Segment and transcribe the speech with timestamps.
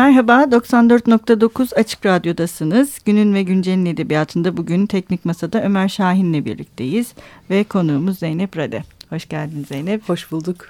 [0.00, 2.98] Merhaba, 94.9 Açık Radyo'dasınız.
[3.04, 7.12] Günün ve Güncel'in edebiyatında bugün Teknik Masa'da Ömer Şahin'le birlikteyiz.
[7.50, 8.82] Ve konuğumuz Zeynep Rade.
[9.10, 10.08] Hoş geldin Zeynep.
[10.08, 10.66] Hoş bulduk.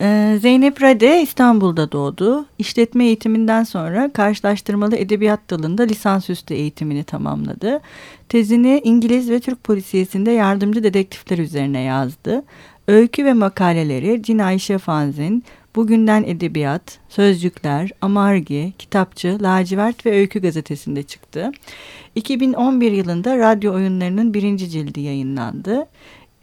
[0.00, 2.46] Ee, Zeynep Rade İstanbul'da doğdu.
[2.58, 7.80] İşletme eğitiminden sonra karşılaştırmalı edebiyat dalında lisansüstü eğitimini tamamladı.
[8.28, 12.42] Tezini İngiliz ve Türk polisiyesinde yardımcı dedektifler üzerine yazdı.
[12.88, 15.44] Öykü ve makaleleri Cin Ayşe Fanzin,
[15.76, 21.52] Bugünden Edebiyat, Sözcükler, Amargi, Kitapçı, Lacivert ve Öykü gazetesinde çıktı.
[22.14, 25.86] 2011 yılında radyo oyunlarının birinci cildi yayınlandı.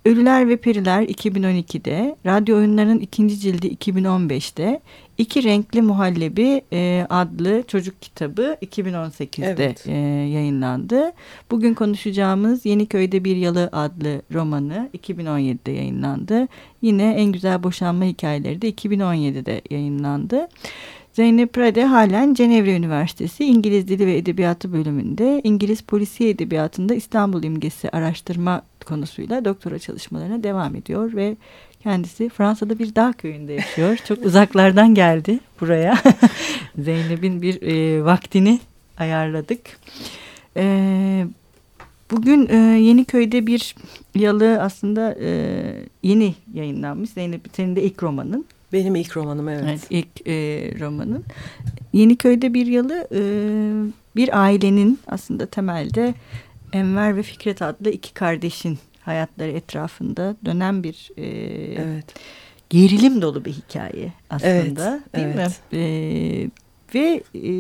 [0.08, 4.80] Ölüler ve Periler 2012'de, radyo oyunlarının ikinci cildi 2015'te,
[5.18, 9.88] İki Renkli Muhallebi e, adlı çocuk kitabı 2018'de evet.
[9.88, 9.92] e,
[10.32, 11.12] yayınlandı.
[11.52, 16.48] Bugün konuşacağımız Yeniköy'de Bir Yalı adlı romanı 2017'de yayınlandı.
[16.82, 20.48] Yine En Güzel Boşanma Hikayeleri de 2017'de yayınlandı.
[21.14, 27.90] Zeynep Rade halen Cenevre Üniversitesi İngiliz Dili ve Edebiyatı bölümünde İngiliz Polisiye Edebiyatı'nda İstanbul imgesi
[27.90, 31.38] araştırma konusuyla doktora çalışmalarına devam ediyor ve
[31.84, 33.98] kendisi Fransa'da bir dağ köyünde yaşıyor.
[34.08, 35.98] Çok uzaklardan geldi buraya.
[36.78, 38.60] Zeynep'in bir e, vaktini
[38.98, 39.60] ayarladık.
[40.58, 41.26] E,
[42.12, 43.76] bugün e, Yeniköy'de bir
[44.16, 45.30] yalı aslında e,
[46.04, 47.10] yeni yayınlanmış.
[47.10, 48.46] Zeynep senin de ilk romanın.
[48.74, 49.64] Benim ilk romanım evet.
[49.68, 50.34] evet ilk e,
[50.80, 51.24] romanın.
[51.94, 53.22] Yeniköy'de bir yalı e,
[54.16, 56.14] bir ailenin aslında temelde
[56.74, 61.26] Enver ve Fikret adlı iki kardeşin hayatları etrafında dönen bir e,
[61.82, 62.06] evet.
[62.70, 65.62] gerilim dolu bir hikaye aslında evet, değil evet.
[65.72, 65.80] mi?
[65.80, 66.50] E,
[66.96, 67.52] ve e,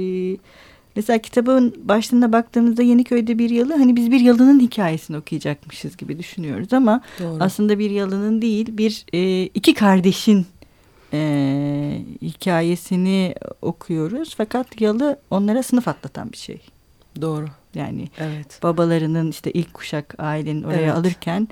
[0.95, 6.73] mesela kitabın başlığına baktığımızda Yeniköy'de bir yalı hani biz bir yalının hikayesini okuyacakmışız gibi düşünüyoruz
[6.73, 7.43] ama Doğru.
[7.43, 10.45] aslında bir yalının değil bir e, iki kardeşin
[11.13, 16.61] e, hikayesini okuyoruz fakat yalı onlara sınıf atlatan bir şey.
[17.21, 17.47] Doğru.
[17.77, 18.59] Yani evet.
[18.63, 20.93] babalarının işte ilk kuşak ailenin oraya evet.
[20.93, 21.47] alırken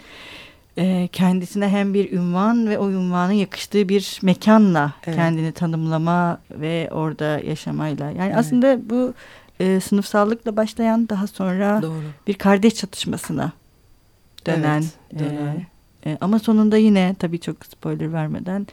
[0.77, 5.15] e, kendisine hem bir ünvan ve o ünvanın yakıştığı bir mekanla evet.
[5.15, 8.05] kendini tanımlama ve orada yaşamayla.
[8.05, 8.37] Yani evet.
[8.37, 9.13] aslında bu
[9.59, 12.03] e, sınıfsallıkla başlayan daha sonra Doğru.
[12.27, 13.51] bir kardeş çatışmasına
[14.45, 14.83] dönen.
[15.11, 15.65] Evet, dönen.
[16.05, 18.67] E, e, ama sonunda yine tabii çok spoiler vermeden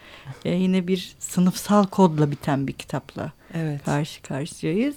[0.44, 3.84] e, yine bir sınıfsal kodla biten bir kitapla evet.
[3.84, 4.97] karşı karşıyayız.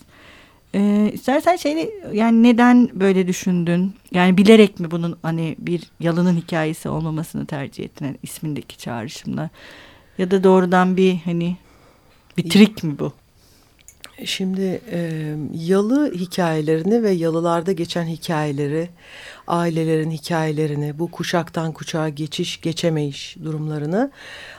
[0.75, 3.93] Ee, istersen şeyi yani neden böyle düşündün?
[4.11, 9.49] Yani bilerek mi bunun hani bir yalının hikayesi olmamasını tercih ettin yani ismindeki çağrışımla?
[10.17, 11.57] Ya da doğrudan bir hani
[12.37, 13.13] bir trik mi bu?
[14.25, 18.89] Şimdi e, yalı hikayelerini ve yalılarda geçen hikayeleri,
[19.47, 24.11] ailelerin hikayelerini, bu kuşaktan kuşağa geçiş, geçemeyiş durumlarını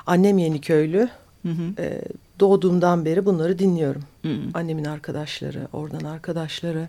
[0.07, 1.09] annem Yeniköylü
[1.43, 1.83] hı hı.
[1.83, 2.03] E,
[2.41, 4.03] doğduğumdan beri bunları dinliyorum.
[4.23, 4.37] Hı.
[4.55, 6.89] Annemin arkadaşları, oradan arkadaşları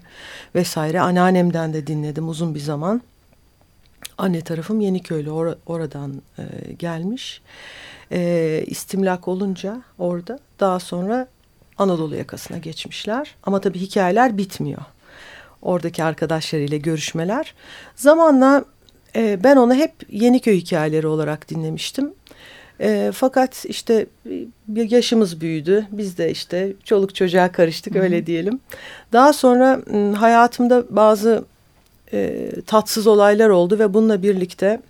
[0.56, 1.02] vesaire.
[1.02, 3.02] Anneannemden de dinledim uzun bir zaman.
[4.18, 7.42] Anne tarafım Yeniköylü or oradan e, gelmiş.
[8.12, 11.28] E, istimlak olunca orada daha sonra
[11.78, 13.36] Anadolu yakasına geçmişler.
[13.44, 14.82] Ama tabii hikayeler bitmiyor.
[15.62, 17.54] Oradaki arkadaşlarıyla görüşmeler.
[17.96, 18.66] Zamanla
[19.16, 22.14] e, ben onu hep Yeniköy hikayeleri olarak dinlemiştim.
[22.82, 24.06] E, fakat işte
[24.68, 25.88] bir yaşımız büyüdü.
[25.92, 28.02] Biz de işte çoluk çocuğa karıştık Hı -hı.
[28.02, 28.60] öyle diyelim.
[29.14, 29.82] Daha sonra
[30.20, 31.46] hayatımda bazı
[32.14, 34.82] e, tatsız olaylar oldu ve bununla birlikte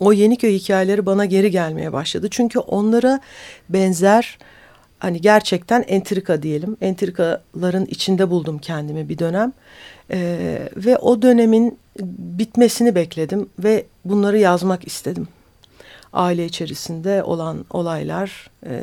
[0.00, 2.28] o Yeniköy hikayeleri bana geri gelmeye başladı.
[2.30, 3.20] Çünkü onlara
[3.68, 4.38] benzer
[4.98, 6.76] hani gerçekten entrika diyelim.
[6.80, 9.52] Entrikaların içinde buldum kendimi bir dönem.
[10.10, 11.78] Ee, ve o dönemin
[12.18, 15.28] bitmesini bekledim ve bunları yazmak istedim
[16.16, 18.82] aile içerisinde olan olaylar, e,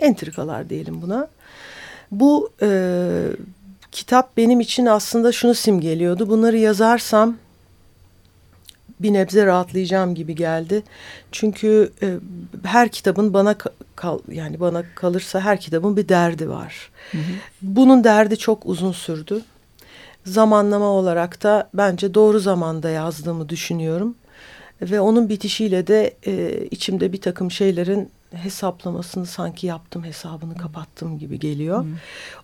[0.00, 1.28] entrikalar diyelim buna.
[2.10, 2.68] Bu e,
[3.92, 6.28] kitap benim için aslında şunu simgeliyordu.
[6.28, 7.36] Bunları yazarsam
[9.00, 10.82] bir nebze rahatlayacağım gibi geldi.
[11.32, 12.16] Çünkü e,
[12.64, 13.54] her kitabın bana
[13.96, 16.90] kal yani bana kalırsa her kitabın bir derdi var.
[17.12, 17.22] Hı hı.
[17.62, 19.42] Bunun derdi çok uzun sürdü.
[20.26, 24.14] Zamanlama olarak da bence doğru zamanda yazdığımı düşünüyorum.
[24.82, 31.38] Ve onun bitişiyle de e, içimde bir takım şeylerin hesaplamasını sanki yaptım hesabını kapattım gibi
[31.38, 31.82] geliyor.
[31.82, 31.90] Hmm.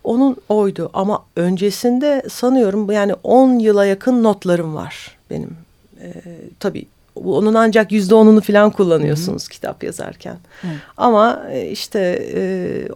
[0.03, 5.57] Onun oydu ama öncesinde sanıyorum yani 10 yıla yakın notlarım var benim.
[6.01, 6.13] E,
[6.59, 9.49] tabii onun ancak yüzde onunu falan kullanıyorsunuz hmm.
[9.49, 10.37] kitap yazarken.
[10.61, 10.69] Hmm.
[10.97, 12.41] Ama e, işte e,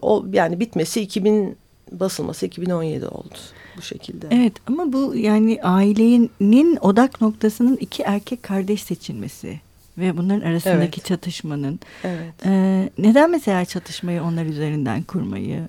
[0.02, 1.58] o yani bitmesi 2000
[2.00, 3.36] basılması 2017 oldu
[3.78, 4.28] bu şekilde.
[4.32, 9.60] Evet ama bu yani ailenin odak noktasının iki erkek kardeş seçilmesi
[9.98, 11.06] ve bunların arasındaki evet.
[11.06, 11.80] çatışmanın.
[12.04, 12.34] Evet.
[12.46, 15.68] E, neden mesela çatışmayı onlar üzerinden kurmayı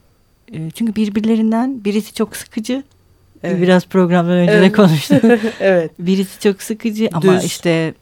[0.53, 2.83] E, çünkü birbirlerinden birisi çok sıkıcı.
[3.45, 3.63] Evet.
[3.63, 4.71] Biraz programdan önce Evet.
[4.71, 5.25] de konuştuk.
[5.61, 5.91] evet.
[5.99, 7.45] Birisi çok sıkıcı ama Düz.
[7.45, 7.95] işte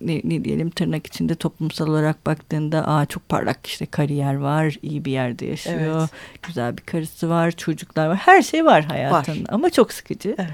[0.00, 5.04] ne, ne diyelim tırnak içinde toplumsal olarak baktığında aa çok parlak işte kariyer var, iyi
[5.04, 6.10] bir yerde yaşıyor, Evet.
[6.42, 10.34] güzel bir karısı var, çocuklar var, her şey var hayatında ama çok sıkıcı.
[10.38, 10.50] Evet.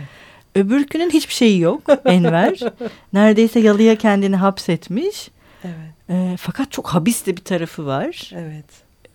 [0.55, 2.59] Öbürkünün hiçbir şeyi yok Enver.
[3.13, 5.29] Neredeyse yalıya kendini hapsetmiş.
[5.65, 5.75] Evet.
[6.11, 8.65] E, fakat çok habis de bir tarafı var Evet.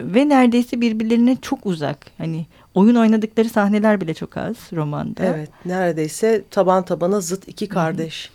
[0.01, 2.05] Ve neredeyse birbirlerine çok uzak.
[2.17, 5.25] Hani oyun oynadıkları sahneler bile çok az romanda.
[5.25, 8.31] Evet, neredeyse taban tabana zıt iki kardeş.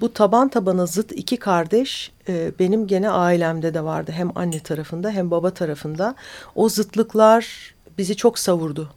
[0.00, 4.12] Bu taban tabana zıt iki kardeş e, benim gene ailemde de vardı.
[4.12, 6.14] Hem anne tarafında hem baba tarafında.
[6.54, 8.90] O zıtlıklar bizi çok savurdu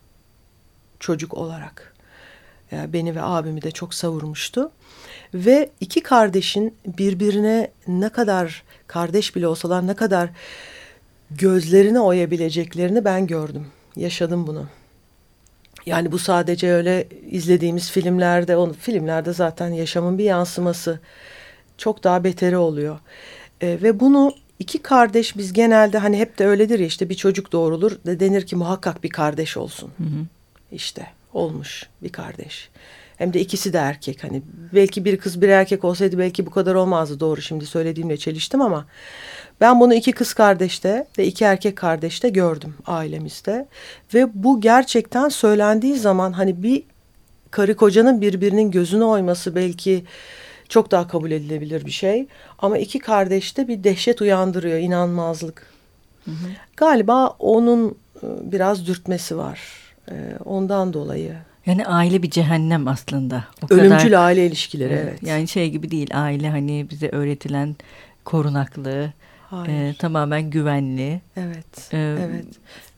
[1.00, 1.94] çocuk olarak.
[2.72, 4.72] Yani beni ve abimi de çok savurmuştu.
[5.34, 10.30] Ve iki kardeşin birbirine ne kadar kardeş bile olsalar ne kadar
[11.38, 13.68] gözlerini oyabileceklerini ben gördüm.
[13.96, 14.68] Yaşadım bunu.
[15.86, 21.00] Yani bu sadece öyle izlediğimiz filmlerde, onu filmlerde zaten yaşamın bir yansıması.
[21.78, 23.00] Çok daha beteri oluyor.
[23.62, 27.52] E, ve bunu iki kardeş biz genelde hani hep de öyledir ya işte bir çocuk
[27.52, 29.92] doğrulur de denir ki muhakkak bir kardeş olsun.
[30.72, 32.70] İşte olmuş bir kardeş.
[33.24, 34.24] Hem de ikisi de erkek.
[34.24, 34.42] Hani
[34.74, 37.20] belki bir kız bir erkek olsaydı belki bu kadar olmazdı.
[37.20, 38.86] Doğru şimdi söylediğimle çeliştim ama
[39.62, 43.68] ben bunu iki kız kardeşte ve iki erkek kardeşte gördüm ailemizde.
[44.14, 46.84] Ve bu gerçekten söylendiği zaman hani bir
[47.52, 50.04] karı kocanın birbirinin gözüne oyması belki
[50.70, 52.28] çok daha kabul edilebilir bir şey.
[52.60, 55.74] Ama iki kardeşte bir dehşet uyandırıyor, inanmazlık.
[56.78, 59.60] Galiba onun e, biraz dürtmesi var.
[60.12, 60.16] E,
[60.46, 61.36] Ondan dolayı.
[61.66, 63.44] Yani aile bir cehennem aslında.
[63.64, 65.24] O Ölümcül kadar, aile ilişkileri evet.
[65.24, 67.76] Yani şey gibi değil aile hani bize öğretilen
[68.26, 69.14] korunaklı,
[69.50, 69.70] Hayır.
[69.70, 71.22] e, tamamen güvenli.
[71.38, 71.94] Evet.
[71.94, 72.46] E, evet.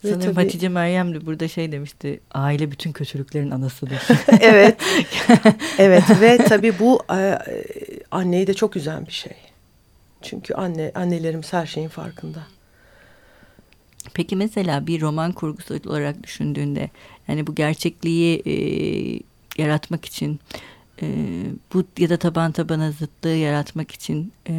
[0.03, 2.19] Ve Sanırım tabii- Hatice Meryem de burada şey demişti.
[2.31, 4.01] Aile bütün kötülüklerin anasıdır.
[4.41, 4.77] evet.
[5.77, 7.39] evet ve tabii bu e, e,
[8.11, 9.33] anneyi de çok üzen bir şey.
[10.21, 12.39] Çünkü anne annelerimiz her şeyin farkında.
[14.13, 16.89] Peki mesela bir roman kurgusu olarak düşündüğünde
[17.27, 18.53] yani bu gerçekliği e,
[19.61, 20.39] yaratmak için
[21.01, 21.05] e,
[21.73, 24.55] bu ya da taban tabana zıtlığı yaratmak için e,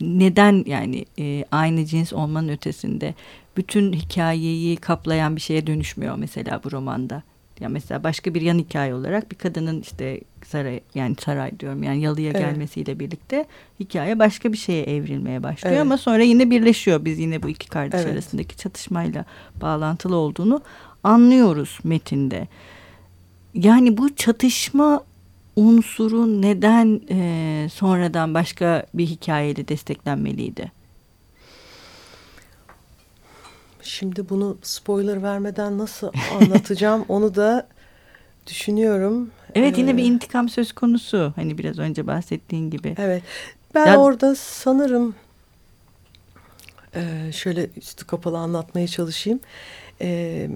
[0.00, 3.14] neden yani e, aynı cins olmanın ötesinde
[3.56, 7.22] bütün hikayeyi kaplayan bir şeye dönüşmüyor mesela bu romanda.
[7.60, 12.02] Ya mesela başka bir yan hikaye olarak bir kadının işte saray yani saray diyorum yani
[12.02, 12.40] yalıya Evet.
[12.40, 13.46] gelmesiyle birlikte
[13.80, 15.82] hikaye başka bir şeye evrilmeye başlıyor Evet.
[15.82, 17.04] ama sonra yine birleşiyor.
[17.04, 18.12] Biz yine bu iki kardeş Evet.
[18.12, 19.24] arasındaki çatışmayla
[19.62, 20.62] bağlantılı olduğunu
[21.04, 22.48] anlıyoruz metinde.
[23.54, 25.02] Yani bu çatışma
[25.56, 30.72] unsuru neden e, sonradan başka bir hikayeyle desteklenmeliydi?
[33.82, 36.10] Şimdi bunu spoiler vermeden nasıl
[36.40, 37.66] anlatacağım onu da
[38.46, 39.30] düşünüyorum.
[39.54, 41.32] Evet yine Ee, bir intikam söz konusu.
[41.36, 42.94] Hani biraz önce bahsettiğin gibi.
[42.98, 43.22] Evet.
[43.74, 45.14] Ben Ya- orada sanırım
[46.94, 49.40] e, şöyle üstü kapalı anlatmaya çalışayım.
[50.00, 50.48] E,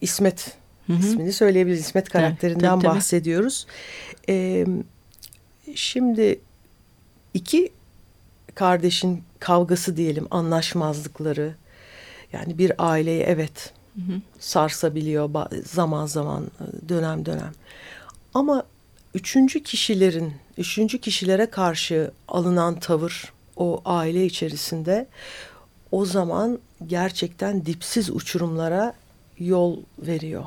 [0.00, 0.56] İsmet
[0.86, 0.98] Hı hı.
[0.98, 1.80] ismini söyleyebiliriz.
[1.80, 2.96] İsmet karakterinden tabii, tabii.
[2.96, 3.66] bahsediyoruz.
[4.28, 4.66] E,
[5.74, 6.40] şimdi
[7.34, 7.72] iki
[8.54, 11.54] kardeşin kavgası diyelim, anlaşmazlıkları.
[12.32, 14.20] Yani bir aileyi evet Hı hı.
[14.38, 15.30] sarsabiliyor
[15.64, 16.46] zaman zaman
[16.88, 17.52] dönem dönem.
[18.34, 18.64] Ama
[19.14, 25.06] üçüncü kişilerin, üçüncü kişilere karşı alınan tavır o aile içerisinde
[25.90, 28.94] o zaman gerçekten dipsiz uçurumlara
[29.38, 30.44] yol veriyor.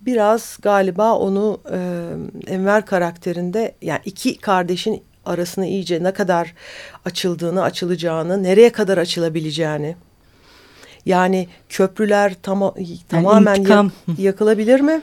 [0.00, 1.78] Biraz galiba onu e,
[2.46, 6.54] Enver karakterinde yani iki kardeşin arasını iyice ne kadar
[7.04, 9.96] açıldığını, açılacağını, nereye kadar açılabileceğini.
[11.06, 12.74] Yani köprüler tam,
[13.08, 13.92] tamamen ya- intikam.
[14.18, 15.02] yakılabilir mi?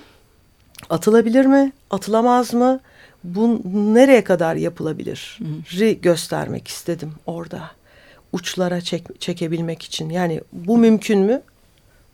[0.89, 1.71] Atılabilir mi?
[1.89, 2.79] Atılamaz mı?
[3.23, 3.61] Bu
[3.93, 5.39] nereye kadar yapılabilir?
[5.79, 7.71] Ri göstermek istedim orada.
[8.31, 10.09] Uçlara çek, çekebilmek için.
[10.09, 11.41] Yani bu mümkün mü?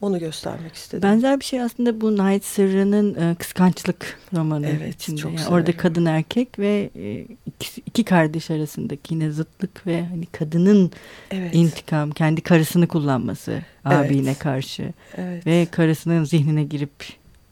[0.01, 1.03] Onu göstermek istedim.
[1.03, 5.17] Benzer bir şey aslında bu Night Sırrı'nın e, kıskançlık romanı Evet, içinde.
[5.21, 5.53] çok Yani severim.
[5.55, 10.91] orada kadın erkek ve e, ikisi- iki kardeş arasındaki yine zıtlık ve hani kadının
[11.31, 11.55] evet.
[11.55, 13.65] intikam, kendi karısını kullanması Evet.
[13.85, 15.47] abine karşı evet.
[15.47, 16.91] ve karısının zihnine girip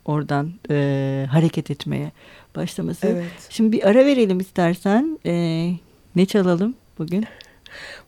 [0.06, 2.12] oradan e, hareket etmeye
[2.56, 3.08] başlaması.
[3.08, 3.26] Evet.
[3.50, 5.20] Şimdi bir ara verelim istersen.
[5.26, 5.34] E,
[6.16, 7.26] ne çalalım bugün?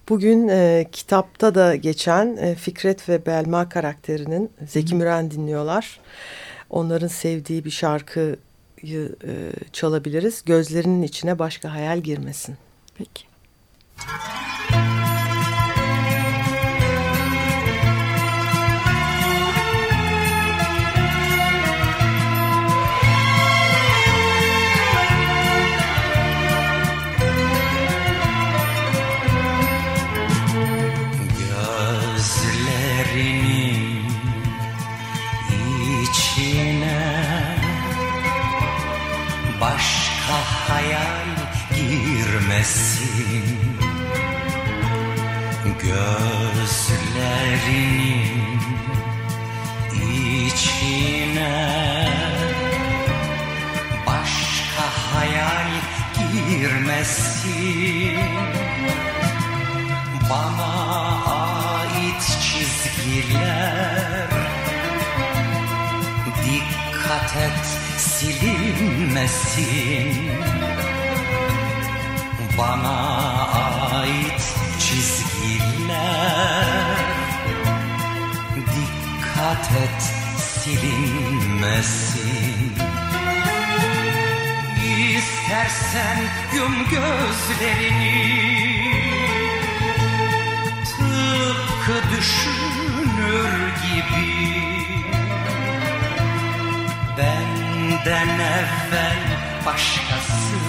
[0.09, 5.99] Bugün e, kitapta da geçen e, Fikret ve Belma karakterinin Zeki Müren dinliyorlar.
[6.69, 8.35] Onların sevdiği bir şarkıyı
[9.23, 9.33] e,
[9.73, 10.43] çalabiliriz.
[10.45, 12.57] Gözlerinin içine başka hayal girmesin.
[12.97, 13.23] Peki.
[13.97, 14.88] girmesin
[79.67, 80.01] Et
[80.37, 81.59] silinmesin.
[85.17, 86.19] İstersen
[86.55, 88.19] yum gözlerini
[90.85, 94.29] Tıpkı düşünür gibi.
[97.17, 99.23] Benden evvel
[99.65, 100.59] başkası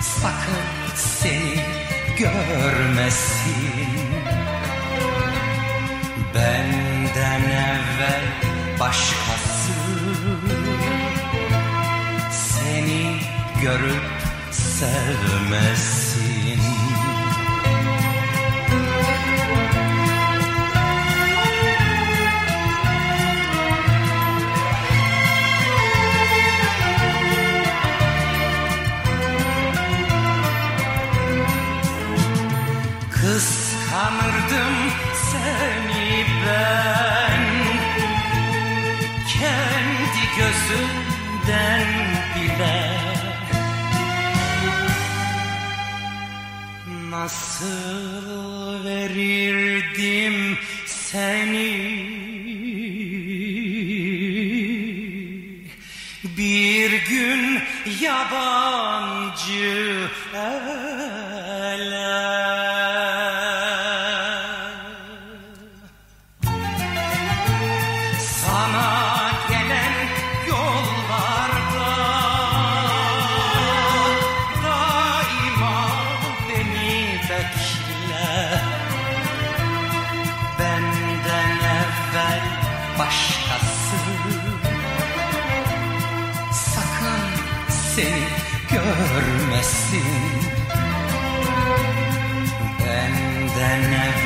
[0.00, 1.64] Sakın seni
[2.18, 4.05] görmesin
[7.16, 8.24] Benden evvel
[8.80, 9.72] başkası
[12.30, 13.20] Seni
[13.62, 14.02] görüp
[14.50, 16.25] sevmesin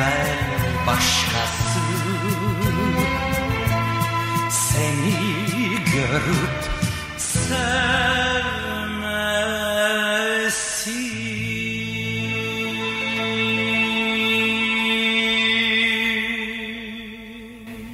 [0.00, 1.80] Evvel başkası
[4.50, 5.12] Seni
[5.95, 6.71] görüp
[7.16, 7.61] sevmesin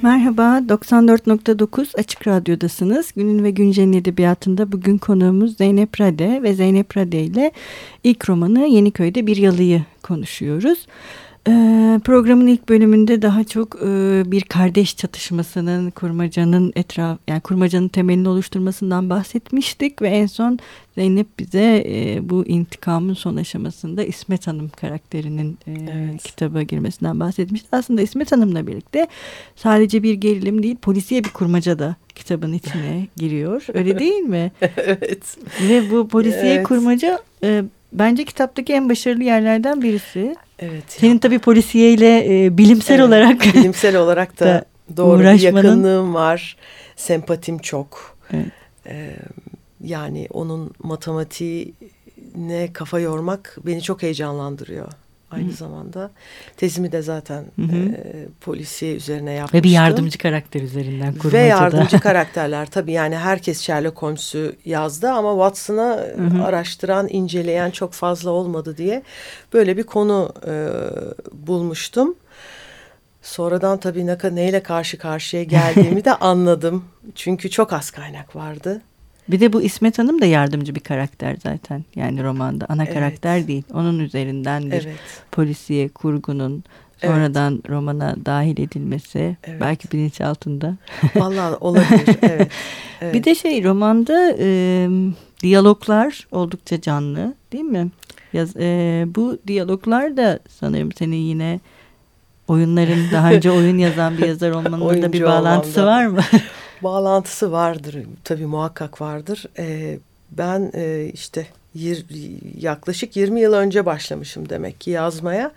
[0.01, 3.11] Merhaba, 94.9 Açık Radyo'dasınız.
[3.15, 7.51] Günün ve Güncel'in edebiyatında bugün konuğumuz Zeynep Rade ve Zeynep Rade ile
[8.03, 10.87] ilk romanı Yeniköy'de Bir Yalıyı konuşuyoruz.
[11.47, 18.29] Ee, programın ilk bölümünde daha çok e, bir kardeş çatışmasının kurmacanın etraf yani kurmacanın temelini
[18.29, 20.59] oluşturmasından bahsetmiştik ve en son
[20.95, 26.23] Zeynep bize e, bu intikamın son aşamasında İsmet Hanım karakterinin e, Evet.
[26.23, 27.67] kitaba girmesinden bahsetmişti.
[27.71, 29.07] Aslında İsmet Hanım'la birlikte
[29.55, 33.65] sadece bir gerilim değil polisiye bir kurmaca da kitabın içine giriyor.
[33.73, 34.51] Öyle değil mi?
[34.77, 35.37] evet.
[35.69, 36.67] Ve bu polisiye Evet.
[36.67, 37.19] kurmaca
[37.93, 40.35] bence kitaptaki en başarılı yerlerden birisi.
[40.59, 40.83] Evet.
[40.87, 44.65] Senin tabii polisiyeyle e, bilimsel Evet, olarak bilimsel olarak da da
[44.97, 46.57] doğru bir uğraşmanın- yakınlığım var.
[46.95, 48.17] Sempatim çok.
[48.33, 48.45] Evet.
[48.87, 49.15] Ee,
[49.83, 54.87] yani onun matematiğine kafa yormak beni çok heyecanlandırıyor.
[55.31, 56.11] Aynı zamanda
[56.57, 57.75] tezimi de zaten Hı hı.
[57.75, 59.59] e, polisiye üzerine yapmıştım.
[59.59, 61.43] ve bir yardımcı karakter üzerinden kurmacada.
[61.43, 66.43] Ve yardımcı karakterler tabii yani herkes Sherlock Holmes'u yazdı ama Watson'ı hı.
[66.43, 69.03] araştıran, inceleyen çok fazla olmadı diye
[69.53, 70.69] böyle bir konu e,
[71.47, 72.15] bulmuştum.
[73.21, 76.85] Sonradan tabii ne, neyle karşı karşıya geldiğimi de anladım.
[77.15, 78.81] Çünkü çok az kaynak vardı.
[79.29, 81.83] Bir de bu İsmet Hanım da yardımcı bir karakter zaten.
[81.95, 82.93] Yani romanda ana Evet.
[82.93, 83.63] karakter değil.
[83.73, 84.97] Onun üzerinden bir Evet.
[85.31, 86.63] polisiye kurgunun
[87.01, 87.15] Evet.
[87.15, 89.61] sonradan romana dahil edilmesi Evet.
[89.61, 90.75] belki bilinçaltında.
[91.15, 92.15] Vallahi olabilir.
[92.21, 92.51] Evet.
[93.01, 93.13] evet.
[93.13, 94.87] Bir de şey romanda e,
[95.41, 97.87] diyaloglar oldukça canlı değil mi?
[98.33, 101.59] Yaz, e, bu diyaloglar da sanırım senin yine
[102.47, 105.97] oyunların daha önce oyun yazan bir yazar olmanın da bir bağlantısı olmamda.
[105.97, 106.21] var mı?
[106.83, 107.95] Bağlantısı vardır.
[108.23, 109.45] Tabii muhakkak vardır.
[109.59, 109.97] Ee,
[110.31, 112.05] ben e, işte yir,
[112.59, 115.51] yaklaşık 20 yıl önce başlamışım demek ki yazmaya.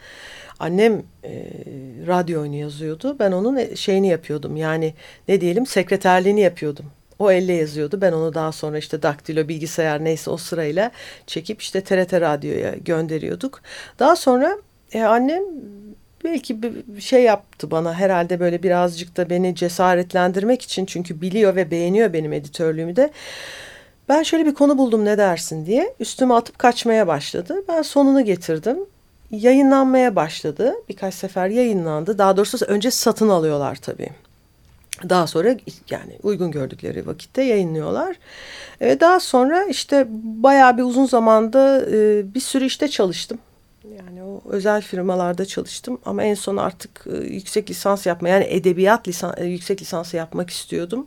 [0.60, 1.50] Annem e,
[2.06, 3.16] radyo oyunu yazıyordu.
[3.18, 4.56] Ben onun e, şeyini yapıyordum.
[4.56, 4.94] Yani
[5.28, 6.86] ne diyelim sekreterliğini yapıyordum
[7.18, 8.00] O elle yazıyordu.
[8.00, 10.90] Ben onu daha sonra işte daktilo, bilgisayar neyse o sırayla
[11.26, 13.60] çekip işte TRT Radyo'ya gönderiyorduk.
[13.98, 14.56] Daha sonra
[14.92, 15.42] e, annem
[16.24, 21.70] belki bir şey yaptı bana herhalde böyle birazcık da beni cesaretlendirmek için çünkü biliyor ve
[21.70, 23.10] beğeniyor benim editörlüğümü de.
[24.08, 27.64] Ben şöyle bir konu buldum ne dersin diye üstüme atıp kaçmaya başladı.
[27.68, 28.78] Ben sonunu getirdim.
[29.30, 30.74] Yayınlanmaya başladı.
[30.88, 32.18] Birkaç sefer yayınlandı.
[32.18, 34.10] Daha doğrusu önce satın alıyorlar tabii.
[35.08, 35.56] Daha sonra
[35.90, 38.16] yani uygun gördükleri vakitte yayınlıyorlar.
[38.80, 43.38] Ee, daha sonra işte bayağı bir uzun zamanda e, bir sürü işte çalıştım.
[43.84, 49.08] Yani o özel firmalarda çalıştım ama en son artık e, yüksek lisans yapma yani edebiyat
[49.08, 51.06] lisan, e, yüksek lisansı yapmak istiyordum.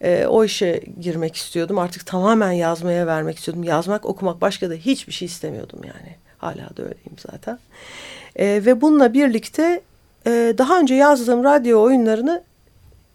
[0.00, 1.78] E, o işe girmek istiyordum.
[1.78, 3.64] Artık tamamen yazmaya vermek istiyordum.
[3.64, 6.16] Yazmak, okumak başka da hiçbir şey istemiyordum yani.
[6.38, 7.58] Hala da öyleyim zaten.
[8.36, 9.80] E, ve bununla birlikte
[10.26, 12.42] e, daha önce yazdığım radyo oyunlarını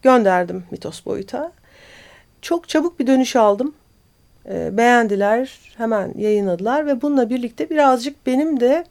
[0.02, 1.52] gönderdim Mitos Boyut'a.
[2.42, 3.74] Çok çabuk bir dönüş aldım.
[4.50, 8.86] E, beğendiler, hemen yayınladılar ve bununla birlikte birazcık benim de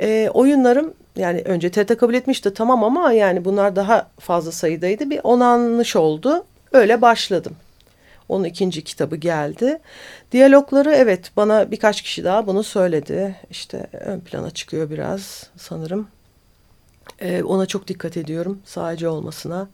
[0.00, 5.10] e, oyunlarım yani önce TRT kabul etmişti tamam ama yani bunlar daha fazla sayıdaydı.
[5.10, 6.44] Bir onanmış oldu.
[6.72, 7.56] Öyle başladım.
[8.28, 9.78] Onun ikinci kitabı geldi.
[10.32, 13.36] Diyalogları evet bana birkaç kişi daha bunu söyledi.
[13.50, 16.08] İşte ön plana çıkıyor biraz sanırım.
[17.20, 19.68] Ee, ona çok dikkat ediyorum sadece olmasına.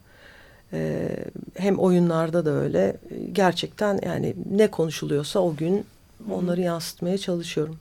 [0.73, 1.17] Ee,
[1.57, 2.97] hem oyunlarda da öyle.
[3.33, 5.85] Gerçekten yani ne konuşuluyorsa o gün
[6.31, 7.79] onları yansıtmaya çalışıyorum.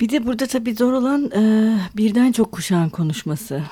[0.00, 3.62] Bir de burada tabii zor olan e, birden çok kuşağın konuşması.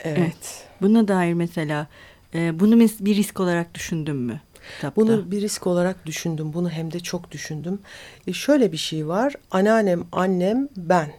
[0.00, 0.18] Evet.
[0.18, 0.64] evet.
[0.80, 1.86] Buna dair mesela
[2.34, 4.40] e, bunu bir risk olarak düşündün mü?
[4.76, 5.02] Kitapta?
[5.02, 6.52] Bunu bir risk olarak düşündüm.
[6.52, 7.78] Bunu hem de çok düşündüm.
[8.26, 9.34] E şöyle bir şey var.
[9.50, 11.12] Anneannem, annem, ben.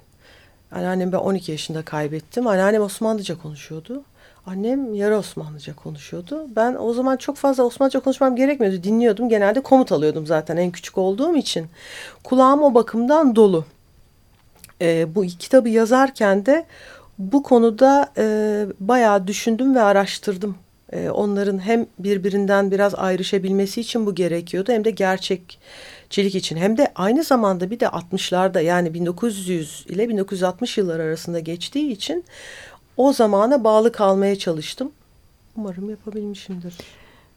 [0.71, 2.47] Anneannem ben 12 yaşında kaybettim.
[2.47, 4.03] Anneannem Osmanlıca konuşuyordu.
[4.51, 6.47] Annem yarı Osmanlıca konuşuyordu.
[6.55, 8.83] Ben o zaman çok fazla Osmanlıca konuşmam gerekmiyordu.
[8.83, 9.29] Dinliyordum.
[9.29, 11.67] Genelde komut alıyordum zaten en küçük olduğum için.
[12.23, 13.65] Kulağım o bakımdan dolu.
[14.81, 16.65] E, bu kitabı yazarken de
[17.17, 20.55] bu konuda e, bayağı düşündüm ve araştırdım.
[20.93, 26.57] E, onların hem birbirinden biraz ayrışabilmesi için bu gerekiyordu hem de gerçekçilik için.
[26.57, 32.25] Hem de aynı zamanda bir de 60'larda yani 1900 ile 1960 yıllar arasında geçtiği için
[32.99, 34.91] o zamana bağlı kalmaya çalıştım.
[35.55, 36.73] Umarım yapabilmişimdir.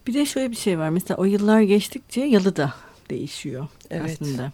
[0.06, 0.88] Bir de şöyle bir şey var.
[0.88, 2.74] Mesela o yıllar geçtikçe yalı da
[3.10, 4.10] değişiyor evet.
[4.22, 4.52] aslında.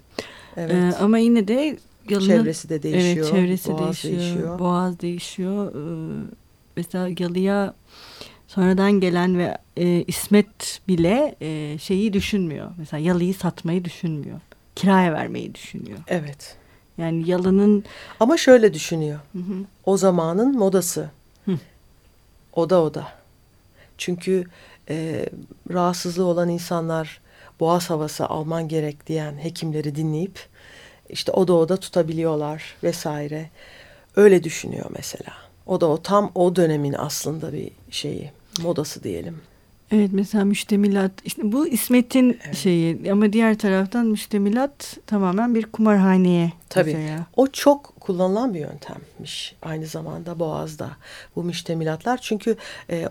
[0.56, 0.74] Evet.
[0.74, 1.76] Ee, ama yine de
[2.08, 3.26] yalının, çevresi de değişiyor.
[3.26, 4.58] Evet, çevresi boğaz değişiyor, değişiyor.
[4.58, 5.74] Boğaz değişiyor.
[5.74, 6.26] Ee,
[6.76, 7.74] mesela yalıya
[8.48, 12.70] sonradan gelen ve e, İsmet bile e, şeyi düşünmüyor.
[12.78, 14.40] Mesela yalıyı satmayı düşünmüyor.
[14.76, 15.98] Kiraya vermeyi düşünüyor.
[16.06, 16.56] Evet.
[16.98, 17.84] Yani yalının...
[18.20, 19.20] Ama şöyle düşünüyor.
[19.32, 19.64] Hı hı.
[19.84, 21.10] O zamanın modası.
[21.44, 21.58] Hı.
[22.52, 23.08] Oda oda.
[23.98, 24.44] Çünkü
[24.90, 25.26] e,
[25.70, 27.20] rahatsızlığı olan insanlar
[27.60, 30.46] boğaz havası alman gerek diyen hekimleri dinleyip
[31.08, 33.50] işte oda oda tutabiliyorlar vesaire.
[34.16, 35.32] Öyle düşünüyor mesela.
[35.66, 38.32] O da o tam o dönemin aslında bir şeyi,
[38.62, 39.40] modası diyelim.
[39.92, 42.56] Evet mesela müştemilat işte bu İsmet'in evet.
[42.56, 46.52] şeyi ama diğer taraftan müştemilat tamamen bir kumarhaneye.
[46.68, 47.26] Tabii mesela.
[47.36, 50.90] o çok kullanılan bir yöntemmiş aynı zamanda Boğaz'da
[51.36, 52.56] bu müştemilatlar çünkü
[52.90, 53.08] e,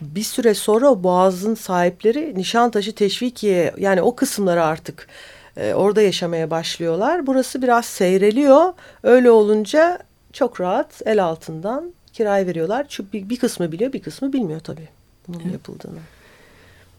[0.00, 5.08] bir süre sonra Boğaz'ın sahipleri Nişantaşı Teşvikiye yani o kısımları artık
[5.56, 7.26] e, orada yaşamaya başlıyorlar.
[7.26, 9.98] Burası biraz seyreliyor öyle olunca
[10.32, 12.86] çok rahat el altından kiraya veriyorlar.
[12.88, 14.95] Çünkü bir, bir kısmı biliyor bir kısmı bilmiyor tabii
[15.28, 15.52] bunun evet.
[15.52, 15.98] yapıldığını.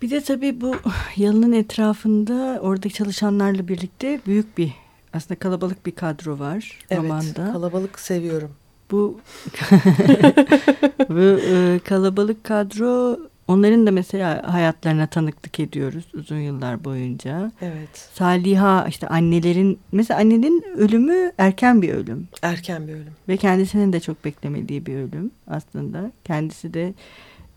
[0.02, 0.76] Bir de tabii bu
[1.16, 4.74] yalının etrafında orada çalışanlarla birlikte büyük bir
[5.13, 7.52] aslında kalabalık bir kadro var evet, romanda.
[7.54, 8.52] kalabalık seviyorum.
[8.92, 9.20] Bu,
[11.10, 17.52] bu e, kalabalık kadro onların da mesela hayatlarına tanıklık ediyoruz uzun yıllar boyunca.
[17.62, 18.10] Evet.
[18.13, 22.28] Saliha işte annelerin mesela annenin ölümü erken bir ölüm.
[22.42, 23.13] Erken bir ölüm.
[23.30, 26.12] Ve kendisinin de çok beklemediği bir ölüm aslında.
[26.24, 26.94] Kendisi de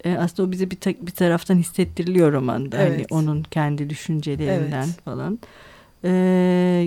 [0.05, 2.79] e, aslında o bize bir, ta, bir taraftan hissettiriliyor romanda.
[2.79, 3.07] Hani evet.
[3.11, 5.01] Hani onun kendi düşüncelerinden evet.
[5.05, 5.39] falan.
[6.05, 6.11] E,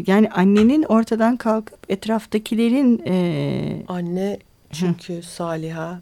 [0.07, 3.03] yani annenin ortadan kalkıp etraftakilerin...
[3.07, 4.39] E, Anne
[4.71, 5.23] çünkü Hı.
[5.23, 6.01] Saliha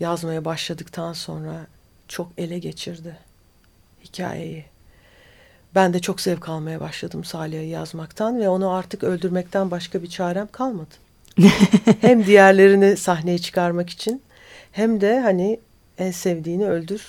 [0.00, 1.66] yazmaya başladıktan sonra
[2.08, 3.16] çok ele geçirdi
[4.04, 4.64] hikayeyi.
[5.74, 10.48] Ben de çok zevk almaya başladım Salih'i yazmaktan ve onu artık öldürmekten başka bir çarem
[10.52, 10.94] kalmadı.
[12.00, 14.22] hem diğerlerini sahneye çıkarmak için
[14.72, 15.60] hem de hani
[16.00, 17.02] en sevdiğini öldür.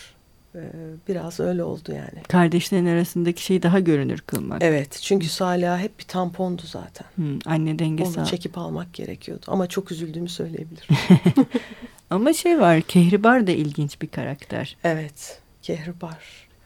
[0.56, 0.60] Ee,
[1.08, 2.24] biraz öyle oldu yani.
[2.28, 4.64] Kardeşlerin arasındaki şeyi daha görünür kılmak.
[4.64, 7.08] Evet çünkü Salih hep bir tampondu zaten.
[7.16, 8.20] Hmm, anne dengesi.
[8.20, 10.96] Onu çekip almak gerekiyordu ama çok üzüldüğümü söyleyebilirim.
[12.10, 14.78] ama şey var Kehribar da ilginç bir karakter.
[14.84, 16.18] Evet Kehribar.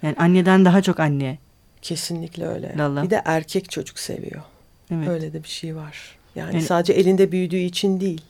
[0.01, 1.37] Yani anneden daha çok anne.
[1.81, 2.75] Kesinlikle öyle.
[2.77, 3.03] Lala.
[3.03, 4.41] Bir de erkek çocuk seviyor.
[4.91, 5.07] Evet.
[5.07, 6.17] Öyle de bir şey var.
[6.35, 8.21] Yani, Yani- sadece elinde büyüdüğü için değil.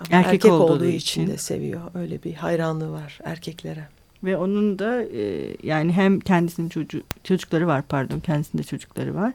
[0.00, 1.26] Ama Erkek erkek, olduğu olduğu, için.
[1.26, 1.80] de seviyor.
[1.94, 3.88] Öyle bir hayranlığı var erkeklere.
[4.24, 9.32] Ve onun da e, yani hem kendisinin çocuğu, çocukları var pardon kendisinde çocukları var.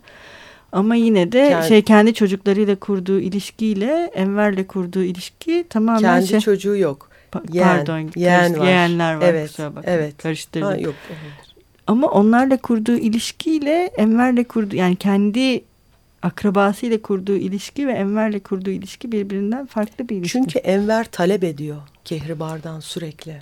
[0.71, 6.39] Ama yine de Kendi- şey kendi çocuklarıyla kurduğu ilişkiyle Enver'le kurduğu ilişki tamamen Kendi şey,
[6.39, 7.09] çocuğu yok.
[7.31, 8.65] pa- yeğen- pardon yeğen karış- var.
[8.65, 10.17] yeğenler var Evet, bakmayın, evet.
[10.17, 10.67] karıştırdım.
[10.67, 10.95] Ha, yok.
[11.09, 11.53] olabilir.
[11.87, 15.63] Ama onlarla kurduğu ilişkiyle Enver'le kurduğu yani kendi
[16.23, 20.31] akrabasıyla kurduğu ilişki ve Enver'le kurduğu ilişki birbirinden farklı bir ilişki.
[20.39, 23.41] Çünkü Enver talep ediyor Kehribar'dan sürekli.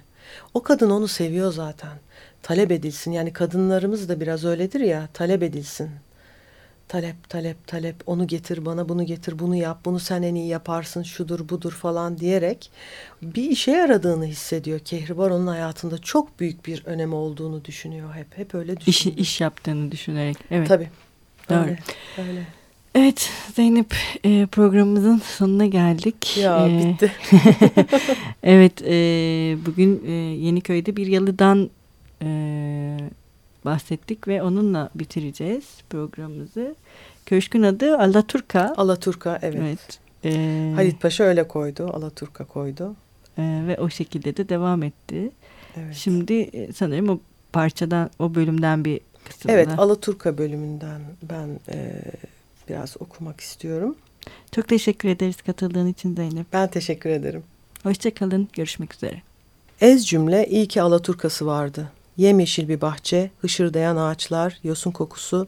[0.54, 1.94] O kadın onu seviyor zaten.
[2.44, 3.12] Talep edilsin.
[3.12, 5.10] Yani kadınlarımız da biraz öyledir ya.
[5.14, 5.90] Talep edilsin.
[6.88, 7.96] Talep, talep, talep.
[8.06, 9.80] Onu getir bana, bunu getir, bunu yap.
[9.86, 12.72] Bunu sen en iyi yaparsın, şudur, budur falan diyerek
[13.22, 14.80] bir işe yaradığını hissediyor.
[14.80, 18.38] Kehribar onun hayatında çok büyük bir önemi olduğunu düşünüyor hep.
[18.38, 19.20] Hep öyle iş, düşünüyor.
[19.20, 20.38] iş yaptığını düşünerek.
[20.52, 20.68] Evet.
[20.68, 20.90] Tabii.
[21.50, 21.60] Doğru.
[21.60, 21.80] Öyle,
[22.18, 22.61] öyle.
[22.96, 26.38] Evet Zeynep e, programımızın sonuna geldik.
[26.38, 27.12] Ya E, bitti.
[28.44, 28.94] evet e,
[29.66, 31.70] bugün e, Yeniköy'de bir yalıdan
[32.22, 32.28] e,
[33.66, 36.76] bahsettik ve onunla bitireceğiz programımızı.
[37.26, 38.74] Köşkün adı Alaturka.
[38.78, 39.60] Alaturka evet.
[39.62, 40.00] Evet.
[40.26, 41.90] E, Halit Paşa öyle koydu.
[41.94, 42.96] Alaturka koydu.
[43.38, 45.32] e, ve o şekilde de devam etti.
[45.78, 45.96] Evet.
[45.96, 47.20] Şimdi e, sanırım o
[47.54, 49.54] parçadan, o bölümden bir kısımda.
[49.54, 52.02] Evet, Alaturka bölümünden ben e,
[52.72, 53.96] biraz okumak istiyorum.
[54.52, 56.54] Çok teşekkür ederiz katıldığın için Zeynep.
[56.54, 57.44] Ben teşekkür ederim.
[57.84, 58.48] Hoşçakalın.
[58.54, 59.22] Görüşmek üzere.
[59.82, 61.92] Ez cümle iyi ki Alaturkası vardı.
[62.18, 65.48] Yemyeşil bir bahçe, hışırdayan ağaçlar, yosun kokusu,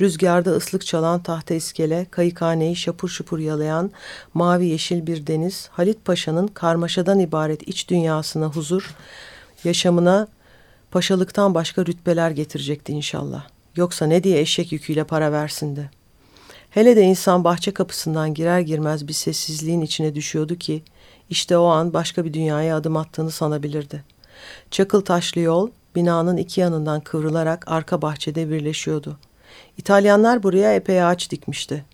[0.00, 3.90] rüzgarda ıslık çalan tahta iskele, kayıkhaneyi şapur şupur yalayan
[4.34, 8.94] mavi yeşil bir deniz, Halit Paşa'nın karmaşadan ibaret iç dünyasına huzur,
[9.64, 10.28] yaşamına
[10.90, 13.46] paşalıktan başka rütbeler getirecekti inşallah.
[13.76, 15.90] Yoksa ne diye eşek yüküyle para versin de.
[16.72, 20.82] Hele de insan bahçe kapısından girer girmez bir sessizliğin içine düşüyordu ki,
[21.30, 24.04] işte o an başka bir dünyaya adım attığını sanabilirdi.
[24.70, 29.18] Çakıl taşlı yol, binanın iki yanından kıvrılarak arka bahçede birleşiyordu.
[29.78, 31.84] İtalyanlar buraya epey ağaç dikmişti.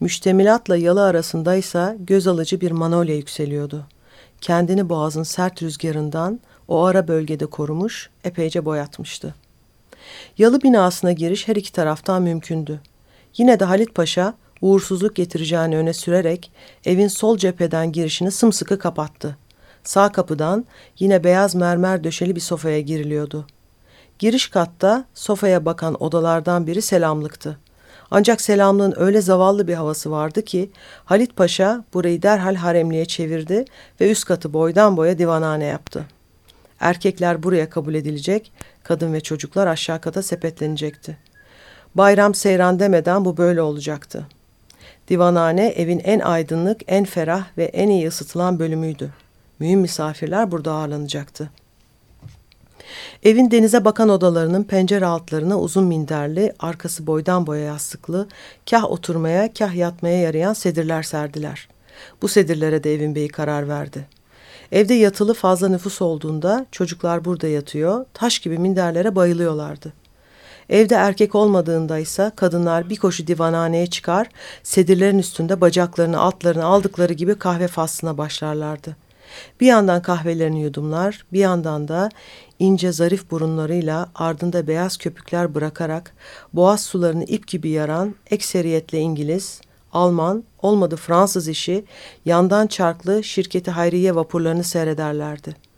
[0.00, 3.86] Müştemilatla yalı arasındaysa göz alıcı bir manolya yükseliyordu.
[4.40, 9.34] Kendini boğazın sert rüzgarından o ara bölgede korumuş, epeyce boyatmıştı.
[10.38, 12.80] Yalı binasına giriş her iki taraftan mümkündü.
[13.36, 16.52] Yine de Halit Paşa uğursuzluk getireceğini öne sürerek
[16.84, 19.36] evin sol cepheden girişini sımsıkı kapattı.
[19.84, 20.64] Sağ kapıdan
[20.98, 23.46] yine beyaz mermer döşeli bir sofaya giriliyordu.
[24.18, 27.58] Giriş katta sofaya bakan odalardan biri selamlıktı.
[28.10, 30.70] Ancak selamlığın öyle zavallı bir havası vardı ki
[31.04, 33.64] Halit Paşa burayı derhal haremliğe çevirdi
[34.00, 36.04] ve üst katı boydan boya divanhane yaptı.
[36.80, 41.29] Erkekler buraya kabul edilecek, kadın ve çocuklar aşağı kata sepetlenecekti.
[41.94, 44.26] Bayram seyran demeden bu böyle olacaktı.
[45.08, 49.10] Divanhane evin en aydınlık, en ferah ve en iyi ısıtılan bölümüydü.
[49.58, 51.50] Mühim misafirler burada ağırlanacaktı.
[53.22, 58.28] Evin denize bakan odalarının pencere altlarına uzun minderli, arkası boydan boya yastıklı,
[58.70, 61.68] kah oturmaya kah yatmaya yarayan sedirler serdiler.
[62.22, 64.06] Bu sedirlere de evin beyi karar verdi.
[64.72, 69.92] Evde yatılı fazla nüfus olduğunda çocuklar burada yatıyor, taş gibi minderlere bayılıyorlardı.
[70.70, 74.26] Evde erkek olmadığında ise kadınlar bir koşu divanhaneye çıkar,
[74.62, 78.96] sedirlerin üstünde bacaklarını altlarını aldıkları gibi kahve faslına başlarlardı.
[79.60, 82.08] Bir yandan kahvelerini yudumlar, bir yandan da
[82.58, 86.14] ince zarif burunlarıyla ardında beyaz köpükler bırakarak
[86.52, 89.60] boğaz sularını ip gibi yaran ekseriyetle İngiliz,
[89.92, 91.84] Alman, olmadı Fransız işi
[92.24, 95.69] yandan çarklı şirketi Hayriye vapurlarını seyrederlerdi.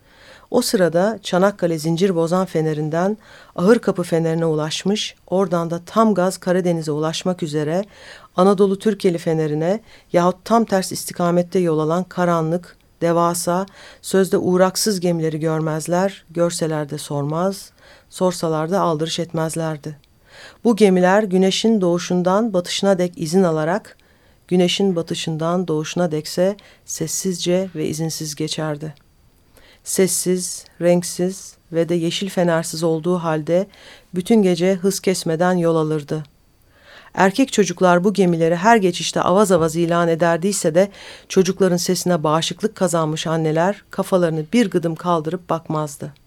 [0.53, 3.17] O sırada Çanakkale zincir bozan fenerinden
[3.57, 7.85] ahır kapı fenerine ulaşmış, oradan da tam gaz Karadeniz'e ulaşmak üzere
[8.37, 9.81] Anadolu Türkeli fenerine
[10.12, 13.67] yahut tam ters istikamette yol alan karanlık, devasa,
[14.03, 17.71] sözde uğraksız gemileri görmezler, görseler de sormaz,
[18.11, 19.99] sorsalar da aldırış etmezlerdi.
[20.65, 23.97] Bu gemiler güneşin doğuşundan batışına dek izin alarak,
[24.49, 28.95] güneşin batışından doğuşuna dekse sessizce ve izinsiz geçerdi.
[29.85, 33.66] Sessiz, renksiz ve de yeşil fenersiz olduğu halde
[34.14, 36.23] bütün gece hız kesmeden yol alırdı.
[37.14, 40.88] Erkek çocuklar bu gemileri her geçişte avaz avaz ilan ederdiyse de
[41.29, 46.22] çocukların sesine bağışıklık kazanmış anneler kafalarını bir gıdım kaldırıp bakmazdı.